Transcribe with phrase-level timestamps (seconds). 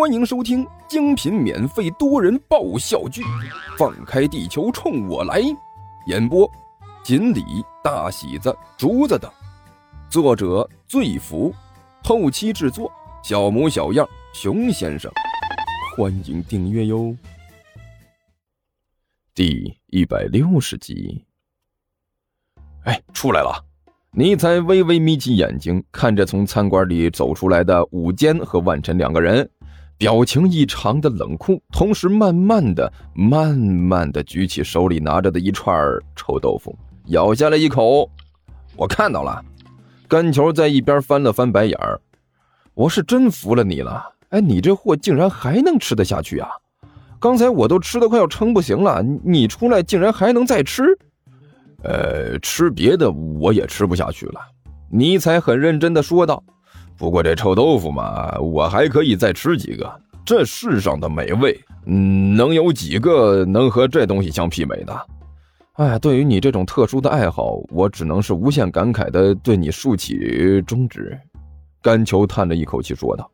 [0.00, 3.20] 欢迎收听精品免费多人爆笑剧
[3.76, 5.42] 《放开地球冲我来》，
[6.06, 6.50] 演播：
[7.04, 7.44] 锦鲤、
[7.84, 9.30] 大喜子、竹子等，
[10.08, 11.54] 作者：醉福，
[12.02, 12.90] 后期制作：
[13.22, 15.12] 小模小样、熊先生。
[15.94, 17.14] 欢迎订阅哟。
[19.34, 21.26] 第一百六十集。
[22.84, 23.66] 哎，出来了！
[24.12, 29.46] 尼才微微眯起眼睛，看着从餐馆里走出来的武坚和万晨两个人。
[30.00, 35.78] 表情异常的冷酷，同时慢慢的、慢慢的举起手里拿着的一串
[36.16, 36.74] 臭豆腐，
[37.08, 38.10] 咬下了一口。
[38.76, 39.44] 我看到了，
[40.08, 42.00] 甘球在一边翻了翻白眼儿。
[42.72, 46.48] 我是真服了你了，哎，你这货竟然还能吃得下去啊！
[47.18, 50.82] 刚才我都吃的快要撑不行了，你出来竟然还能再吃？
[51.82, 54.40] 呃，吃别的我也吃不下去了。
[54.90, 56.42] 尼采很认真的说道。
[57.00, 59.90] 不过这臭豆腐嘛，我还可以再吃几个。
[60.22, 65.06] 这世上的美味，嗯，能有几个能和这东西相媲美的？
[65.76, 71.18] 哎，对于你这种特殊的爱好，我只能是无限感慨的对你竖起中指。
[71.80, 73.30] 甘球叹了一口气说道：“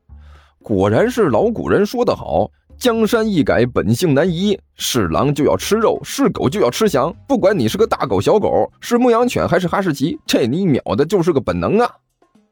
[0.62, 4.56] 果然是老古人说得好，江山易改，本性难移。
[4.76, 7.12] 是狼就要吃肉，是狗就要吃翔。
[7.26, 11.90] 不管你是个大狗、小狗，是牧羊犬还是哈士奇，这你秒的就是个本能啊！”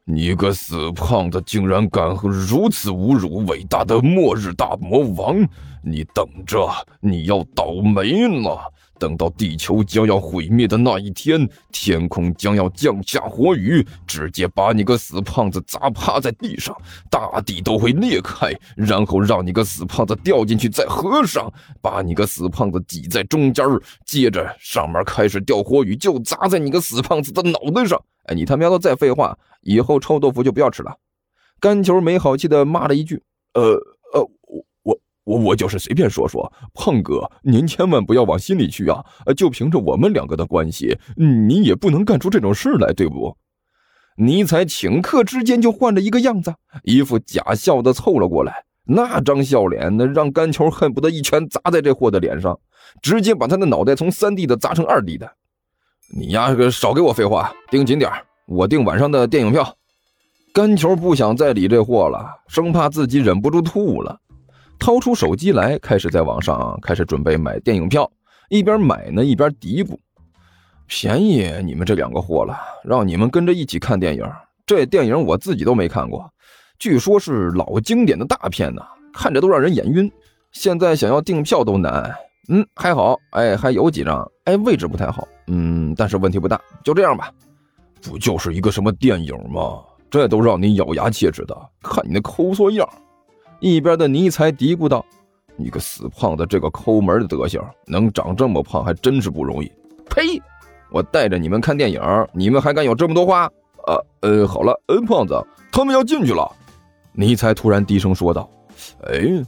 [0.06, 5.36] 你个死胖子，竟然敢如此侮辱伟大的末日大魔王！
[5.82, 8.70] 你等着，你要倒霉了！
[8.98, 16.76] 等到地球将要毁灭的那一天，天空将要降下火雨，直接把你个死胖子砸趴在地上，
[17.10, 23.64] 大地都会裂开，然后让你个死胖子掉进去再合上，把你个死胖子挤在中间
[24.04, 27.98] 接着上面开始掉火雨，就砸在你个死胖子的脑袋上。
[28.26, 30.96] 哎，你他喵的再废话，以后臭豆腐就不要吃了。
[31.58, 33.22] 干球没好气的骂了一句
[33.54, 33.62] ：“呃
[34.12, 34.30] 呃，
[34.82, 39.02] 我我我就是随便说说，胖哥您千万不要往心里去啊！
[39.36, 43.36] 就凭着我们两个的关系，你也不能干出这种事来，对不？”
[44.16, 52.60] 尼采顷刻之间就换了一个样子，一副假笑的凑了过来，那张笑脸，那让干球恨不得一拳砸在这货的脸上，
[53.02, 55.32] 直接把他的脑袋从三 D 的砸成二 D 的。
[56.16, 58.08] 你丫个少给我废话，盯紧点
[58.46, 59.74] 我订晚上的电影票。
[60.52, 64.16] 干球不想再理这货了，生怕自己忍不住吐了，
[64.78, 68.08] 掏出手机来，开始在网上开始准备买电影票，
[68.50, 69.96] 一边买呢一边嘀咕
[70.86, 74.24] ：“便宜你们这两个货了，让你们跟着一起看电影。
[74.64, 76.30] 这电影我自己都没看过，
[76.78, 78.82] 据说是老经典的大片呢，
[79.12, 80.08] 看着都让人眼晕。
[80.52, 82.14] 现在想要订票都难。
[82.48, 87.32] 嗯，还好，哎，还有几张，哎，位置不太好。”嗯，但是问题不大，就这样吧。
[88.04, 89.80] 不就是一个什么电影吗？
[90.10, 92.88] 这都让你咬牙切齿的，看你那抠缩样。
[93.60, 95.04] 一边的尼才嘀咕道
[95.56, 99.72] ：“你个死胖子，这个抠门的德行，能长这么胖还真是不容易。”
[100.08, 100.40] 呸！
[100.90, 102.00] 我带着你们看电影，
[102.32, 103.46] 你们还敢有这么多话？
[103.86, 105.34] 啊，呃，好了，嗯，胖子，
[105.72, 106.48] 他们要进去了。
[107.12, 108.48] 尼才突然低声说道
[109.08, 109.42] ：“哎，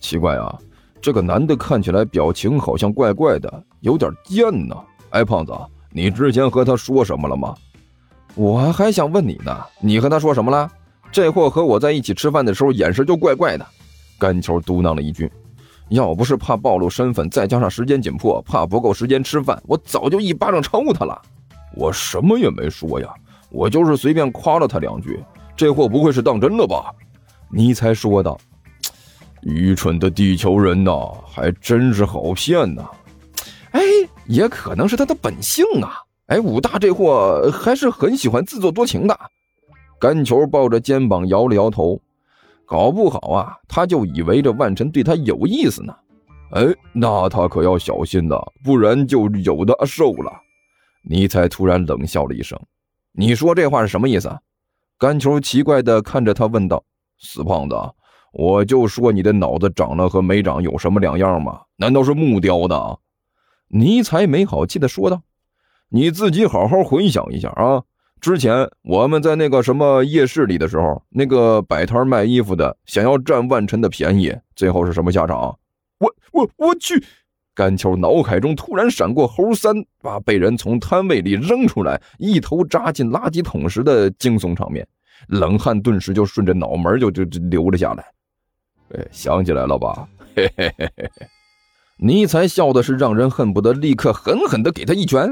[0.00, 0.58] 奇怪啊，
[1.00, 4.76] 这个男的看起来表情好像怪怪的，有点贱呢。”
[5.10, 5.52] 哎，胖子，
[5.92, 7.54] 你之前和他说什么了吗？
[8.40, 10.66] 我还想问你呢，你和他说什么了？
[11.12, 13.66] 这货和我在一起吃饭的时候眼神就怪怪的。
[14.18, 15.30] 干球嘟囔了一句
[15.90, 21.20] ：“要不是怕暴露身份，再加上时间紧迫，怕不够时间吃饭，我早就一巴掌抽他了。”
[21.76, 23.12] 我什么也没说呀，
[23.50, 25.22] 我就是随便夸了他两句。
[25.54, 26.90] 这货不会是当真了吧？
[27.50, 28.38] 尼才说道
[29.44, 32.88] ：“愚蠢的地球人呐，还真是好骗呐。”
[33.72, 33.82] 哎。
[34.26, 35.98] 也可能是他的本性啊！
[36.30, 39.18] 哎，武大这货还是很喜欢自作多情的。
[39.98, 42.00] 甘球抱着肩膀摇了摇头，
[42.64, 45.92] 搞不好啊，他就以为这万晨对他有意思呢。
[46.52, 50.32] 哎，那他可要小心了，不然就有的受了。
[51.02, 52.56] 尼采突然冷笑了一声
[53.10, 54.30] ：“你说这话是什么意思？”
[54.98, 56.84] 甘球奇怪地看着他问道
[57.18, 57.74] ：“死胖子，
[58.32, 61.62] 我就说你的脑子长了和没长有什么两样吗？
[61.74, 62.98] 难道是木雕的？”
[63.66, 65.20] 尼才没好气的说道
[65.92, 67.82] ：“你自己好好回想一下啊！
[68.20, 75.58] 之前我们在那个什么夜市里的时候，那个摆摊卖衣服的想要占万晨的便宜，最后是什么下场？
[75.98, 77.02] 我我我去！”
[77.56, 84.86] 甘秋脑海中突然闪过猴三把被人从摊位里扔出来，一头扎进垃圾桶时的惊悚场面，
[85.26, 88.04] 冷汗顿时就顺着脑门就就就流了下来。
[88.94, 90.08] 哎，想起来了吧？
[90.36, 91.26] 嘿嘿嘿嘿嘿。
[91.96, 95.28] 尼才笑的是让人恨不得立刻狠狠的给他一拳。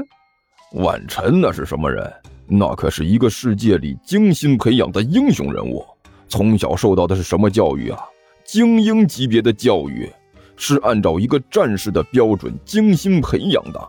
[0.73, 2.11] 万晨那是什么人？
[2.47, 5.83] 那可是一个世界里精心培养的英雄人物。
[6.27, 7.99] 从小受到的是什么教育啊？
[8.45, 10.07] 精英级别的教育，
[10.55, 13.81] 是按照一个战士的标准精心培养的。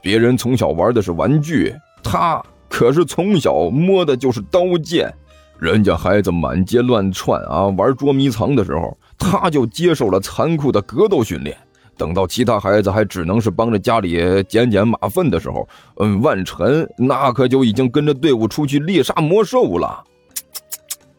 [0.00, 5.12] 别人从小玩的是玩具，他可是从小摸的就是刀剑。
[5.58, 11.56] 人家孩子满街乱窜啊，玩捉迷藏的时候，他就接受了残酷的格斗训练。
[11.98, 20.04] 等到其他孩子还只能是帮着家里捡捡马粪的时候，嗯，万晨那可就已经跟着队伍出去猎杀魔兽了。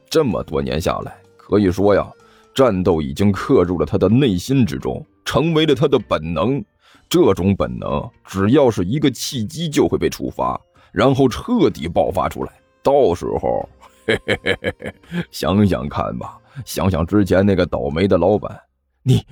[0.10, 2.10] 这么多年下来，可以说呀，
[2.56, 6.64] 战斗已经刻入了他的内心之中，成为了他的本能。
[7.10, 10.60] 这种本能，只要是一个契机就会被触发，
[10.92, 12.52] 然后彻底爆发出来。
[12.82, 13.68] 到时候，
[14.06, 14.94] 嘿嘿嘿嘿，
[15.30, 18.58] 想想看吧，想想之前那个倒霉的老板，
[19.04, 19.26] 你。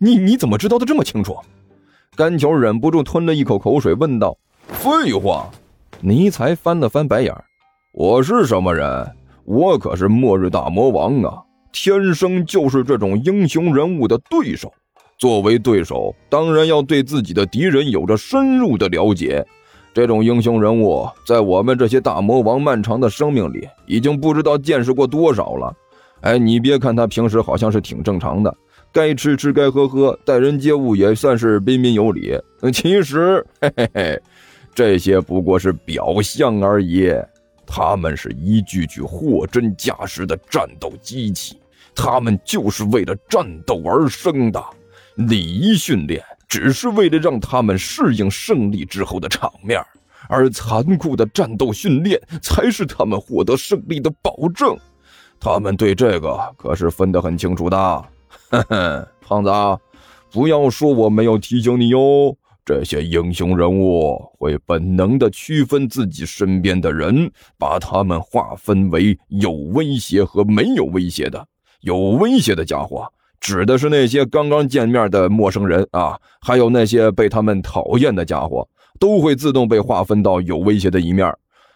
[0.00, 1.36] 你你怎么知道的这么清楚？
[2.14, 4.36] 甘球忍不住吞了一口口水，问道
[4.68, 5.48] ：“废话。”
[6.00, 7.34] 尼才翻了翻白眼
[7.92, 9.10] ：“我是什么人？
[9.44, 11.42] 我可是末日大魔王啊！
[11.72, 14.72] 天生就是这种英雄人物的对手。
[15.16, 19.44] 作为对手，当然要对自己的敌人有着深入的了解。
[19.94, 25.74] 这种英雄人物，在我们这些大魔王漫长的生命里，已经不知道见识过多少了。
[26.20, 28.54] 哎，你别看他平时好像是挺正常的。”
[28.98, 32.36] 该吃吃，该喝喝，待人接物也算是彬彬有礼。
[32.74, 34.22] 其实， 嘿嘿嘿，
[34.74, 37.14] 这些不过是表象而已。
[37.64, 41.56] 他们是一具具货真价实的战斗机器，
[41.94, 44.60] 他们就是为了战斗而生的。
[45.14, 49.80] 礼仪训练只是为了让他们适应胜利之后的场面，
[50.28, 54.76] 而残酷的战斗训练才是他们获得胜利的保证。
[55.38, 58.04] 他们对这个可是分得很清楚的。
[58.50, 59.50] 哼哼，胖子，
[60.30, 62.36] 不要说我没有提醒你哟。
[62.64, 71.46] 这些英雄人物会本能的区分自己身边的人，把他们划分为有威胁和没有威胁的。
[71.80, 73.10] 有威胁的家伙
[73.40, 78.68] 指的是那些刚刚见面的陌生人啊，还有那些被他们讨厌的家伙，
[79.00, 81.34] 都会自动被划分到有威胁的一面。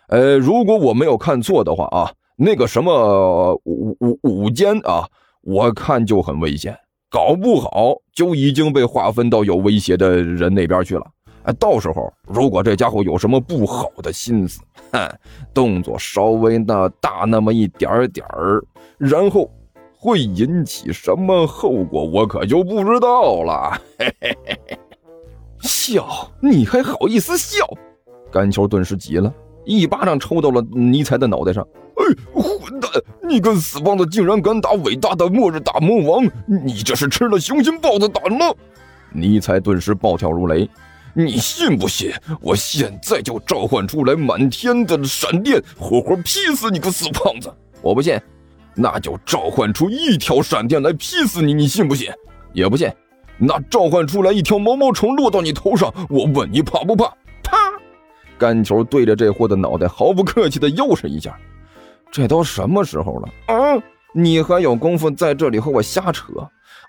[0.08, 5.08] 呃，如果我没有看错的话啊，那个什么五五五间啊。
[5.42, 6.76] 我看就很危险，
[7.10, 11.04] 搞不好就已经被划分到有威胁的人那边去了。
[11.44, 14.60] 哎，到时候如果这家伙有什么不好的心思，
[14.92, 15.12] 哼，
[15.52, 18.62] 动作稍微那大那么一点点儿，
[18.96, 19.50] 然后
[19.98, 23.76] 会引起什么后果，我可就不知道了。
[23.98, 24.78] 嘿嘿嘿，
[25.60, 27.66] 笑，你还好意思笑？
[28.30, 31.66] 甘球顿时急了，一巴掌抽到了尼采的脑袋上。
[31.96, 32.90] 哎，混蛋！
[33.22, 36.24] 你个死胖子，竟然敢打伟大的末日大魔王！
[36.46, 38.56] 你这是吃了雄心豹子胆了？
[39.12, 40.68] 尼采顿时暴跳如雷。
[41.14, 42.10] 你信不信？
[42.40, 47.52] 我现在就召唤出来满天的闪电，活活劈死你个死胖子！
[47.82, 48.18] 我不信，
[48.74, 51.52] 那就召唤出一条闪电来劈死你！
[51.52, 52.08] 你信不信？
[52.54, 52.90] 也不信，
[53.36, 57.12] 那召唤出来一条毛毛虫落到你头上，我问你怕不怕？
[58.42, 61.38] 干球对着这货的脑袋毫不客气的又是一下。
[62.10, 63.80] 这都什么时候了啊！
[64.12, 66.24] 你还有功夫在这里和我瞎扯？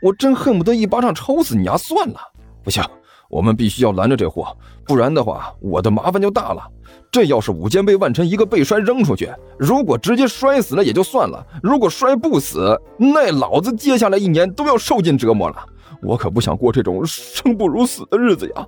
[0.02, 2.20] 我真恨不得一巴掌抽死你丫算了！
[2.64, 2.84] 不行，
[3.30, 4.48] 我们必须要拦着这货，
[4.84, 6.68] 不然的话，我的麻烦就大了。
[7.12, 15.64] 这要是午间被万晨一个背摔扔出去，如果直接摔死了也就算了，如果摔不死，那老子接下来一年都要受尽折磨了。
[16.02, 18.68] 我可不想过这种生不如死的日子呀！